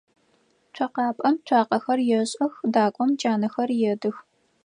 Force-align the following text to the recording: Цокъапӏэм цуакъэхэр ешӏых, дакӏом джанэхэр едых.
Цокъапӏэм 0.75 1.35
цуакъэхэр 1.45 1.99
ешӏых, 2.19 2.53
дакӏом 2.73 3.11
джанэхэр 3.17 3.69
едых. 3.91 4.17